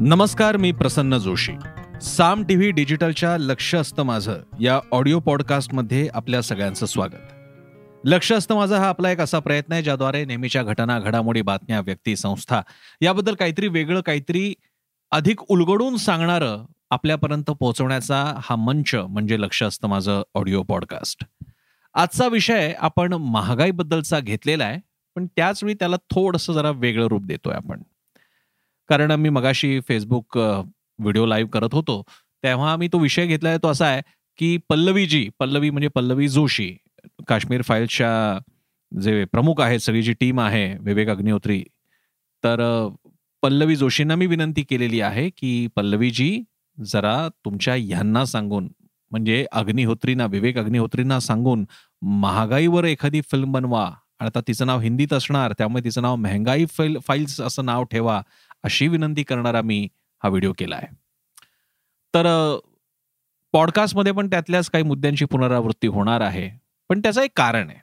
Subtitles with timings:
[0.00, 1.52] नमस्कार मी प्रसन्न जोशी.
[2.02, 7.32] साम टीव्ही डिजिटलच्या लक्ष असतं माझं या ऑडिओ पॉडकास्टमध्ये आपल्या सगळ्यांचं स्वागत.
[8.04, 12.16] लक्ष असतं माझं हा आपला एक असा प्रयत्न आहे ज्याद्वारे नेहमीच्या घटना घडामोडी बातम्या व्यक्ती
[12.16, 12.62] संस्था
[13.00, 14.54] याबद्दल काहीतरी वेगळं काहीतरी
[15.10, 21.24] अधिक उलगडून सांगणारं आपल्यापर्यंत पोहोचवण्याचा हा मंच म्हणजे लक्ष असतं माझं ऑडिओ पॉडकास्ट.
[21.94, 24.78] आजचा विषय आपण महागाईबद्दलचा घेतलेला आहे
[25.14, 27.82] पण त्याच वेळी त्याला थोडंसं जरा वेगळं रूप देतोय आपण.
[28.90, 32.02] कारण मी मगाशी फेसबुक व्हिडिओ लाईव्ह करत होतो.
[32.42, 34.02] तेव्हा मी तो विषय घेतलाय तो असा आहे
[34.38, 36.70] की पल्लवीजी पल्लवी म्हणजे पल्लवी जोशी
[37.28, 38.38] काश्मीर फाईल्सच्या
[38.92, 41.62] जे प्रमुख आहेत सगळी जी टीम आहे विवेक अग्निहोत्री
[42.44, 42.62] तर
[43.42, 46.42] पल्लवी जोशींना मी विनंती केलेली आहे की पल्लवीजी
[46.78, 48.68] जरा तुमच्या ह्यांना सांगून
[49.10, 51.64] म्हणजे अग्निहोत्रींना विवेक अग्निहोत्रींना सांगून
[52.02, 53.90] महागाईवर एखादी फिल्म बनवा.
[54.20, 58.20] आता तिचं नाव हिंदीत असणार त्यामुळे तिचं नाव मेहंगाई फाईल फाईल्स असं नाव ठेवा.
[58.62, 59.88] अशी विनंती करणारा मी
[60.22, 60.94] हा व्हिडिओ केला आहे
[62.14, 62.56] तर
[63.52, 66.50] पॉडकास्टमध्ये पण त्यातल्याच काही मुद्द्यांची पुनरावृत्ती होणार आहे.
[66.88, 67.78] पण त्याचं एक कारण आहे.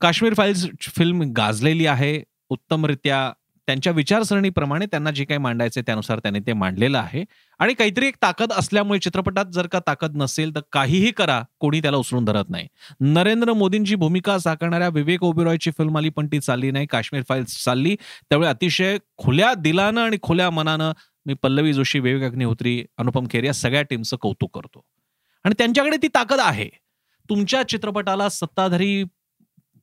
[0.00, 2.22] काश्मीर फाईल्स फिल्म गाजलेली आहे.
[2.48, 3.32] उत्तमरित्या
[3.66, 7.24] त्यांच्या विचारसरणीप्रमाणे त्यांना जे काही मांडायचे त्यानुसार त्यांनी ते मांडलेलं आहे.
[7.58, 11.96] आणि काहीतरी एक ताकद असल्यामुळे चित्रपटात जर का ताकद नसेल तर काहीही करा कोणी त्याला
[11.96, 12.68] उचलून धरत नाही.
[13.00, 16.86] नरेंद्र मोदींची भूमिका साकारणाऱ्या विवेक ओबेरॉयची फिल्म आली पण ती चालली नाही.
[16.86, 17.96] काश्मीर फाईल्स चालली.
[18.30, 20.92] त्यामुळे अतिशय खुल्या दिलानं आणि खुल्या मनानं
[21.26, 24.80] मी पल्लवी जोशी विवेक अग्निहोत्री अनुपम खेर या सगळ्या टीमचं कौतुक करतो.
[25.44, 26.68] आणि त्यांच्याकडे ती ताकद आहे.
[27.28, 29.04] तुमच्या चित्रपटाला सत्ताधारी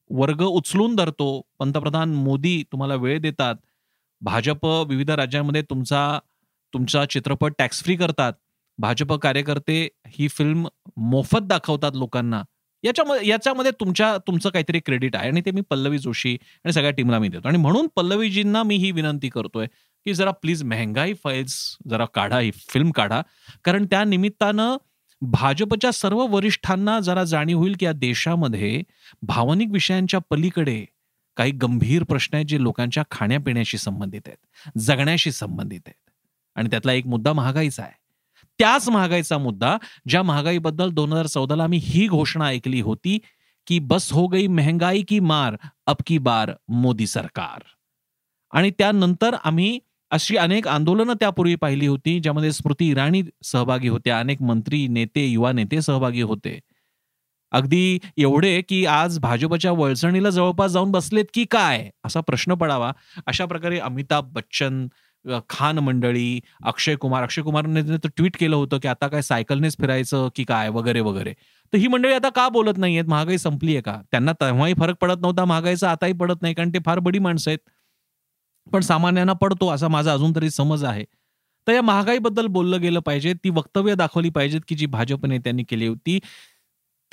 [0.09, 1.41] वर्ग उचलून धरतो.
[1.59, 3.55] पंतप्रधान मोदी तुम्हाला वेळ देतात.
[4.23, 6.19] भाजप विविध राज्यांमध्ये तुमचा
[6.73, 8.33] तुमचा चित्रपट टॅक्स फ्री करतात.
[8.77, 12.43] भाजप कार्यकर्ते ही फिल्म मोफत दाखवतात लोकांना.
[12.83, 15.29] याच्यामध्ये याच्यामध्ये तुमच्या तुमचं काहीतरी क्रेडिट आहे.
[15.29, 17.47] आणि ते मी पल्लवी जोशी आणि सगळ्या टीमला मी देतो.
[17.47, 19.67] आणि म्हणून पल्लवीजींना मी ही विनंती करतोय
[20.05, 23.21] की जरा प्लीज मेहंगाई फाईल्स जरा काढा ही फिल्म काढा.
[23.63, 24.77] कारण त्या निमित्तानं
[25.21, 28.81] भाजपच्या सर्व वरिष्ठांना जरा जाणीव होईल की या देशामध्ये
[29.21, 30.85] भावनिक विषयांच्या पलीकडे
[31.35, 36.09] काही गंभीर प्रश्न आहेत जे लोकांच्या खाण्यापिण्याशी संबंधित आहेत जगण्याशी संबंधित आहेत.
[36.55, 37.91] आणि त्यातला एक मुद्दा महागाईचा आहे.
[38.59, 39.77] त्याच महागाईचा मुद्दा
[40.07, 43.19] ज्या महागाईबद्दल दोन हजार चौदाला आम्ही ही घोषणा ऐकली होती
[43.67, 45.55] की बस हो गई महंगाई की मार
[45.85, 47.61] अब की बार मोदी सरकार.
[48.51, 49.79] आणि त्यानंतर आम्ही
[50.11, 55.51] अशी अनेक आंदोलनं त्यापूर्वी पाहिली होती ज्यामध्ये स्मृती इराणी सहभागी होत्या अनेक मंत्री नेते युवा
[55.51, 56.59] नेते सहभागी होते.
[57.53, 61.89] अगदी एवढे की आज भाजपच्या वळसणीला जवळपास जाऊन बसलेत की काय?
[62.05, 62.91] असा प्रश्न पडावा.
[63.27, 64.87] अशा प्रकारे अमिताभ बच्चन
[65.49, 70.27] खान मंडळी अक्षय कुमार अक्षय कुमारने तर ट्विट केलं होतं की आता काय सायकलनेच फिरायचं
[70.35, 70.69] की काय?
[70.69, 71.33] वगैरे वगैरे.
[71.73, 73.05] तर ही मंडळी आता का बोलत नाहीयेत?
[73.07, 73.95] महागाई संपली आहे का?
[74.11, 77.59] त्यांना तेव्हाही फरक पडत नव्हता महागाईचा आताही पडत नाही कारण ते फार बडी माणसं आहेत.
[78.71, 81.03] पण सामान्यांना पडतो असा माझा अजून तरी समज आहे.
[81.67, 85.87] तर या महागाईबद्दल बोललं गेलं पाहिजे ती वक्तव्य दाखवली पाहिजेत की जी भाजप नेत्यांनी केली
[85.87, 86.19] होती.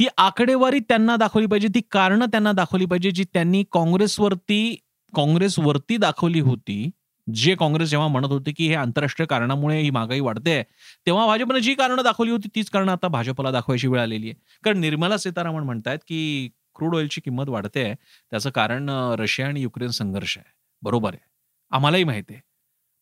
[0.00, 4.77] ती आकडेवारी त्यांना दाखवली पाहिजे ती कारणं त्यांना दाखवली पाहिजे जी त्यांनी काँग्रेसवरती
[5.16, 6.91] काँग्रेसवरती दाखवली होती
[7.34, 10.62] जे काँग्रेस जेव्हा म्हणत होते की हे आंतरराष्ट्रीय कारणामुळे ही महागाई वाढते
[11.06, 14.34] तेव्हा भाजपनं जी कारणं दाखवली होती तीच कारणं आता भाजपला दाखवायची वेळ आलेली आहे.
[14.65, 17.94] कारण निर्मला सीतारामन म्हणतायत की क्रूड ऑइलची किंमत वाढते
[18.31, 18.88] त्याचं कारण
[19.19, 20.50] रशिया आणि युक्रेन संघर्ष आहे.
[20.82, 21.25] बरोबर आहे.
[21.71, 22.43] आम्हालाही माहिती आहे.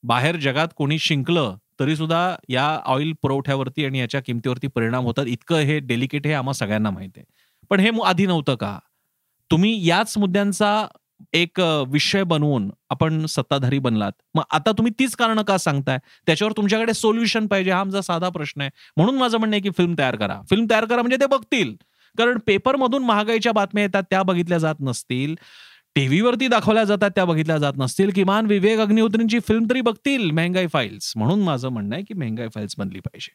[0.03, 5.25] बाहेर जगात कोणी शिंकलं तरी सुद्धा या ऑइल पुरवठ्यावरती आणि याच्या किमतीवरती परिणाम होतात.
[5.27, 7.33] इतकं हे डेलिकेट हे आम्हाला सगळ्यांना माहिती आहे.
[7.71, 8.79] पण हे आधी नव्हतं का?
[9.51, 10.87] तुम्ही याच मुद्द्यांचा
[11.33, 14.13] एक विषय बनवून आपण सत्ताधारी बनलात.
[14.35, 15.99] मग आता तुम्ही तीच कारण का सांगताय?
[16.27, 18.71] त्याच्यावर तुमच्याकडे सोल्युशन पाहिजे हा आमचा साधा प्रश्न आहे.
[18.97, 20.41] म्हणून माझं म्हणणं आहे की फिल्म तयार करा.
[20.51, 21.75] फिल्म तयार करा म्हणजे ते बघतील.
[22.19, 25.35] कारण पेपरमधून महागाईच्या बातम्या येतात त्या बघितल्या जात नसतील.
[25.99, 28.11] टीव्हीवरती दाखवल्या जातात त्या बघितल्या जात नसतील.
[28.15, 32.75] किमान विवेक अग्निहोत्रींची फिल्म तरी बघतील मेहंगाई फाईल्स म्हणून माझं म्हणणं आहे की मेहंगाई फाईल्स
[32.79, 33.31] बनली पाहिजे.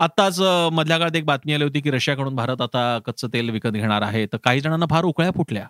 [0.00, 0.40] आत्ताच
[0.72, 4.26] मधल्या काळात एक बातमी आली होती की रशियाकडून भारत आता कच्चं तेल विकत घेणार आहे.
[4.26, 5.66] तर काही जणांना फार उकळ्या फुटल्या.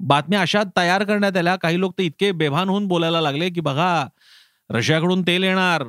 [0.00, 4.06] बातम्या अशा तयार करण्यात आल्या काही लोक तर इतके बेभान होऊन बोलायला लागले की बघा
[4.70, 5.84] रशियाकडून तेल येणार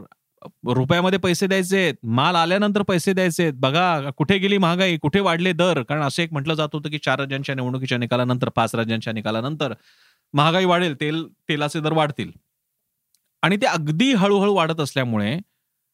[0.67, 5.81] रुपयामध्ये पैसे द्यायचे माल आल्यानंतर पैसे द्यायचे बघा कुठे गेली महागाई कुठे वाढले दर?
[5.83, 9.73] कारण असं एक म्हटलं जात होतं की चार राज्यांच्या निवडणुकीच्या निकालानंतर पाच राज्यांच्या निकालानंतर
[10.33, 12.31] महागाई वाढेल तेल तेलाचे दर वाढतील.
[13.43, 15.37] आणि ते अगदी हळूहळू वाढत असल्यामुळे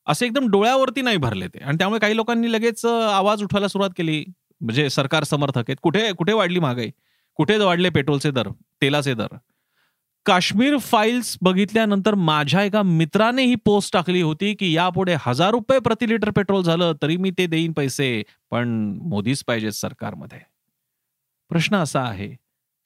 [0.07, 1.59] असे एकदम डोळ्यावरती नाही भरले ते.
[1.59, 4.23] आणि त्यामुळे काही लोकांनी लगेच आवाज उठवायला सुरुवात केली.
[4.61, 5.77] म्हणजे सरकार समर्थक आहेत.
[5.81, 6.89] कुठे कुठे वाढली महागाई?
[7.35, 8.49] कुठे वाढले पेट्रोलचे दर
[8.81, 9.27] तेलाचे दर?
[10.25, 16.09] काश्मीर फाईल्स बघितल्यानंतर माझ्या एका मित्राने ही पोस्ट टाकली होती की यापुढे हजार रुपये प्रति
[16.09, 18.23] लिटर पेट्रोल झालं तरी मी ते देईन पैसे.
[18.51, 18.67] पण
[19.01, 20.39] मोदीच पाहिजेत सरकारमध्ये.
[21.49, 22.27] प्रश्न असा आहे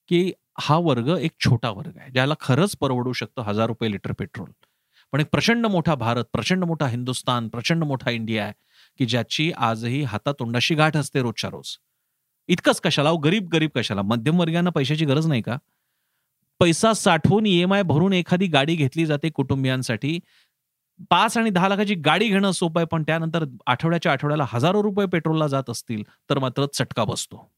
[0.10, 4.50] की हा वर्ग एक छोटा वर्ग आहे ज्याला खरंच परवडू शकतो हजार रुपये लिटर पेट्रोल
[5.14, 8.54] पण एक प्रचंड मोठा भारत प्रचंड मोठा हिंदुस्थान प्रचंड मोठा इंडिया आहे
[9.00, 11.78] की ज्याची आजही हातातोंडाशी गाठ असते रोजच्या रोज.
[12.48, 13.12] इतकंच कशाला?
[13.24, 14.02] गरीब गरीब कशाला?
[14.02, 15.58] मध्यमवर्गीयांना पैशाची गरज नाही का?
[16.60, 20.20] पैसा साठवून ईएमआय भरून एखादी गाडी घेतली जाते कुटुंबियांसाठी.
[21.12, 25.48] पाच आणि दहा लाखाची गाडी घेणं सोपं आहे पण त्यानंतर आठवड्याच्या आठवड्याला हजारो रुपये पेट्रोलला
[25.48, 27.50] जात असतील तर मात्र चटका बसतो.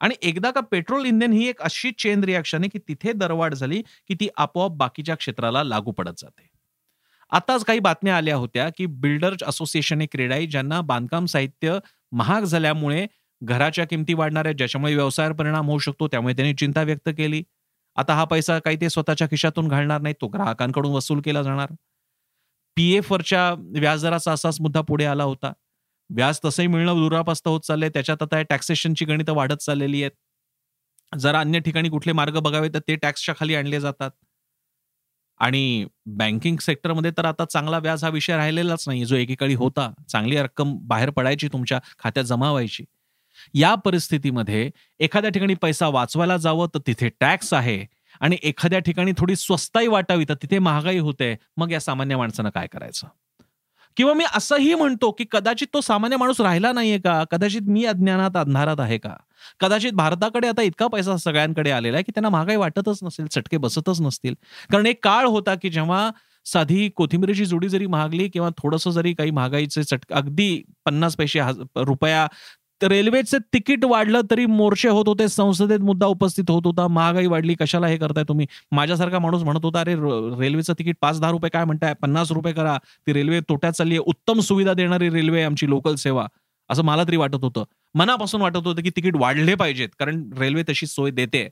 [0.00, 3.82] आणि एकदा का पेट्रोल इंधन ही एक अशी चेन रिॲक्शन आहे की तिथे दरवाढ झाली
[4.08, 6.46] की ती आपोआप बाकीच्या क्षेत्राला लागू पडत जाते.
[7.32, 11.78] आताच काही बातम्या आल्या होत्या की बिल्डर्स असोसिएशन एक क्रीडा ज्यांना बांधकाम साहित्य
[12.12, 13.06] महाग झाल्यामुळे
[13.42, 17.42] घराच्या किमती वाढणार आहेत ज्याच्यामुळे व्यवसायावर परिणाम होऊ शकतो त्यामुळे त्यांनी चिंता व्यक्त केली.
[17.98, 21.72] आता हा पैसा काही ते स्वतःच्या खिशातून घालणार नाही तो ग्राहकांकडून वसूल केला जाणार.
[22.76, 23.50] पीएफ वरच्या
[23.80, 25.52] व्याजदराचा असाच मुद्दा पुढे आला होता.
[26.10, 30.12] व्याज तसंही मिळणं दुरापास्त होत चाललंय त्याच्यात आता टॅक्सेशनची गणितं वाढत चाललेली आहेत.
[31.12, 34.10] जरा अन्य ठिकाणी कुठले मार्ग बघावे तर ते टॅक्सच्या खाली आणले जातात.
[35.40, 39.90] आणि बँकिंग सेक्टरमध्ये तर आता चांगला व्याज हा विषय राहिलेलाच नाही जो एकेकाळी होता.
[40.08, 42.84] चांगली रक्कम बाहेर पडायची तुमच्या खात्यात जमा व्हायची.
[43.54, 44.70] या परिस्थितीमध्ये
[45.00, 47.86] एखाद्या ठिकाणी पैसा वाचवायला जावं तर तिथे टॅक्स आहे.
[48.20, 51.36] आणि एखाद्या ठिकाणी थोडी स्वस्ताई वाटावी तर तिथे महागाई होते.
[51.56, 53.06] मग या सामान्य माणसानं काय करायचं?
[53.96, 57.24] किंवा मी असंही म्हणतो की कदाचित तो सामान्य माणूस राहिला नाहीये का?
[57.30, 59.14] कदाचित मी अज्ञानात अंधारात आहे का?
[59.60, 64.00] कदाचित भारताकडे आता इतका पैसा सगळ्यांकडे आलेला आहे की त्यांना महागाई वाटतच नसेल चटके बसतच
[64.00, 64.34] नसतील.
[64.72, 66.10] कारण एक काळ होता की जेव्हा
[66.44, 71.40] साधी कोथिंबीरीची जोडी जरी महागली किंवा थोडंसं जरी काही महागाईचे चटके अगदी पन्नास पैसे
[71.76, 72.26] रुपया
[72.82, 77.86] रेल्वेचे तिकीट वाढलं तरी मोर्चे होत होते संसदेत मुद्दा उपस्थित होत होता महागाई वाढली कशाला
[77.86, 78.46] हे करताय तुम्ही?
[78.72, 79.94] माझ्यासारखा माणूस म्हणत होता अरे
[80.40, 81.94] रेल्वेचं तिकीट पाच दहा रुपये काय म्हणताय?
[82.02, 82.76] पन्नास रुपये करा
[83.06, 86.26] ती रेल्वे तोट्यात चालली आहे उत्तम सुविधा देणारी रेल्वे आमची लोकल सेवा.
[86.70, 87.64] असं मला तरी वाटत होतं.
[87.94, 91.48] मनापासून वाटत होतं की तिकीट वाढले पाहिजेत कारण रेल्वे तशी सोय देते.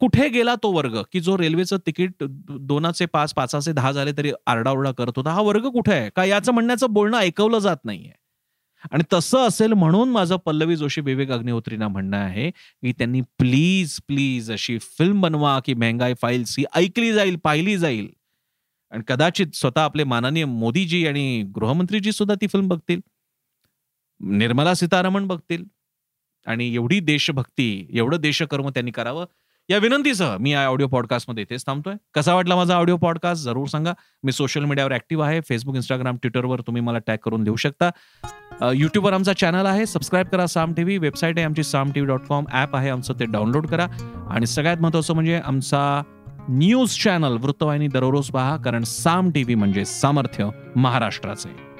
[0.00, 2.24] कुठे गेला तो वर्ग की जो रेल्वेचं तिकीट
[2.60, 5.30] दोनाचे पाच पाचाचे दहा झाले तरी आरडाओरडा करत होता?
[5.30, 6.10] हा वर्ग कुठे आहे?
[6.16, 8.12] का याचं म्हणण्याचं बोलणं ऐकवलं जात नाहीये?
[8.90, 14.52] आणि तसं असेल म्हणून माझं पल्लवी जोशी विवेक अग्निहोत्रीना म्हणणं आहे की त्यांनी प्लीज प्लीज
[14.52, 18.08] अशी फिल्म बनवा की मेहंगाई फाईल्स ही ऐकली जाईल पाहिली जाईल.
[18.90, 23.00] आणि कदाचित स्वतः आपले माननीय मोदीजी आणि गृहमंत्रीजी सुद्धा ती फिल्म बघतील.
[24.20, 25.64] निर्मला सीतारामन बघतील.
[26.46, 29.26] आणि एवढी देशभक्ती एवढं देशकर्म त्यांनी करावं
[29.68, 31.94] या विनंतीसह मी या ऑडिओ पॉडकास्टमध्ये इथेच थांबतोय.
[32.14, 33.92] कसा वाटला माझा ऑडिओ पॉडकास्ट जरूर सांगा.
[34.24, 35.40] मी सोशल मीडियावर ऍक्टिव्ह आहे.
[35.40, 37.90] फेसबुक इंस्टाग्राम ट्विटरवर तुम्ही मला टॅग करून देऊ शकता.
[38.74, 39.86] युट्यूबवर आमचा चॅनल आहे.
[39.86, 42.90] सबस्क्राईब करा साम टीव्ही वेबसाईट आहे आमची Saam T V dot com app आहे.
[42.90, 43.86] आमचं ते डाउनलोड करा.
[44.30, 46.02] आणि सगळ्यात महत्वाचं म्हणजे आमचा
[46.48, 48.56] न्यूज चॅनल वृत्तवाहिनी दररोज पहा.
[48.56, 51.75] कारण साम टीव्ही म्हणजे सामर्थ्य महाराष्ट्राचे.